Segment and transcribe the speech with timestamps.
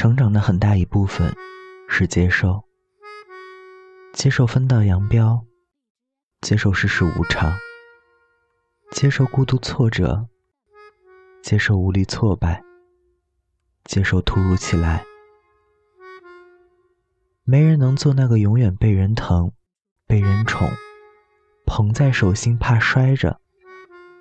[0.00, 1.30] 成长的很大一部分
[1.86, 2.64] 是接受，
[4.14, 5.44] 接受分道扬镳，
[6.40, 7.52] 接受世事无常，
[8.92, 10.26] 接受孤独挫折，
[11.42, 12.62] 接受无力挫败，
[13.84, 15.04] 接受突如其来。
[17.44, 19.52] 没人能做那个永远被人疼、
[20.06, 20.66] 被人宠、
[21.66, 23.38] 捧在手心怕摔着、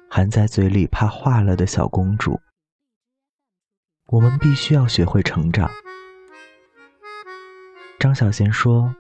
[0.10, 2.38] 含在嘴里怕化了的小公主。
[4.12, 5.70] 我们必须要学会成长。
[8.00, 8.96] 张小娴说：“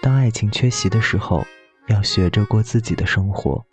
[0.00, 1.46] 当爱情缺席的时候，
[1.88, 3.64] 要学着过自己的生活。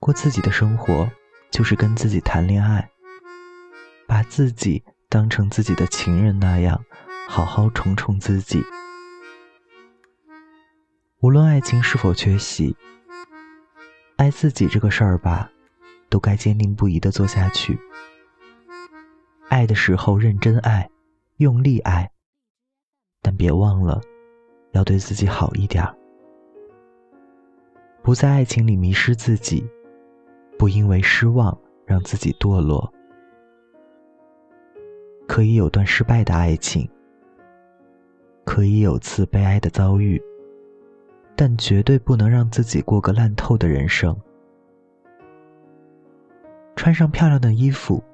[0.00, 1.08] 过自己的生活，
[1.50, 2.90] 就是跟自己谈恋爱，
[4.08, 6.84] 把自己当成自己的情人那样。”
[7.28, 8.62] 好好宠宠自己，
[11.18, 12.76] 无论爱情是否缺席，
[14.16, 15.50] 爱自己这个事儿吧，
[16.08, 17.80] 都该坚定不移的做下去。
[19.56, 20.86] 爱的时候认真爱，
[21.38, 22.10] 用力爱，
[23.22, 24.02] 但别忘了
[24.72, 25.96] 要对自己好一点儿，
[28.02, 29.66] 不在爱情里迷失自己，
[30.58, 32.92] 不因为失望让自己堕落。
[35.26, 36.86] 可以有段失败的爱情。
[38.44, 40.22] 可以有次悲哀的遭遇，
[41.34, 44.14] 但绝对不能让自己过个烂透的人生。
[46.76, 48.04] 穿上漂亮的衣服，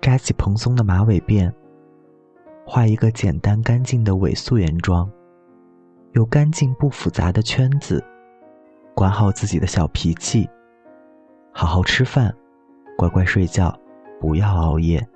[0.00, 1.52] 扎起蓬松的马尾辫，
[2.64, 5.10] 画一个简单干净的伪素颜妆，
[6.12, 8.02] 有干净不复杂的圈子，
[8.94, 10.48] 管好自己的小脾气，
[11.52, 12.34] 好好吃饭，
[12.96, 13.78] 乖乖睡觉，
[14.18, 15.06] 不要熬夜。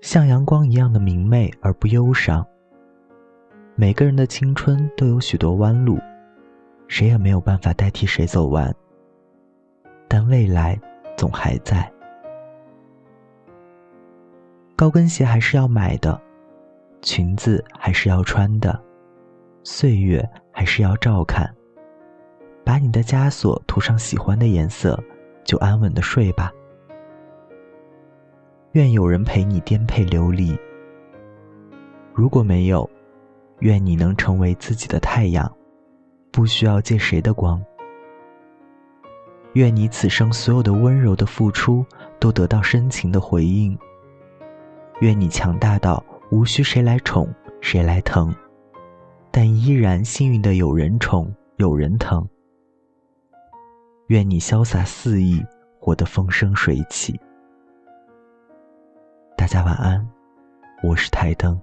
[0.00, 2.44] 像阳光一样的明媚而不忧伤。
[3.76, 5.96] 每个人的青春都有许多弯路，
[6.88, 8.74] 谁也没有办法代替谁走完。
[10.08, 10.76] 但未来
[11.16, 11.88] 总还在。
[14.78, 16.22] 高跟鞋还是要买的，
[17.02, 18.80] 裙子还是要穿的，
[19.64, 21.52] 岁月还是要照看。
[22.64, 24.96] 把你的枷锁涂上喜欢的颜色，
[25.42, 26.52] 就安稳的睡吧。
[28.74, 30.56] 愿有人陪你颠沛流离。
[32.14, 32.88] 如果没有，
[33.58, 35.52] 愿你能成为自己的太阳，
[36.30, 37.60] 不需要借谁的光。
[39.54, 41.84] 愿你此生所有的温柔的付出
[42.20, 43.76] 都得到深情的回应。
[45.00, 48.34] 愿你强大到无需谁来宠谁来疼，
[49.30, 52.28] 但依然幸运的有人宠有人疼。
[54.08, 55.40] 愿你潇洒肆意，
[55.78, 57.18] 活得风生水起。
[59.36, 60.04] 大家晚安，
[60.82, 61.60] 我是台灯。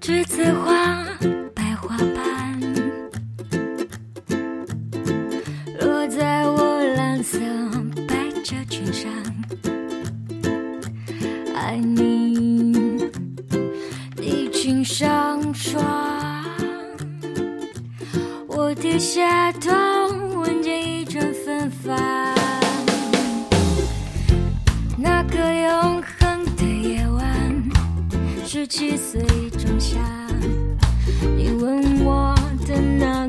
[0.00, 1.04] 栀子花，
[1.54, 2.60] 白花瓣，
[5.78, 7.38] 落在我蓝色
[8.08, 9.08] 百褶裙上。
[11.64, 13.08] 爱你，
[14.16, 15.80] 你轻上霜，
[18.48, 19.70] 我低下头，
[20.40, 21.96] 闻见一阵芬芳。
[24.98, 27.62] 那个永恒的夜晚
[28.44, 29.22] 十七岁
[29.56, 30.00] 仲夏，
[31.36, 32.34] 你吻我
[32.66, 33.28] 的那